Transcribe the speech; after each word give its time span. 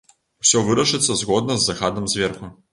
Усё 0.43 0.63
вырашыцца 0.69 1.19
згодна 1.23 1.53
з 1.61 1.69
загадам 1.71 2.13
зверху. 2.17 2.55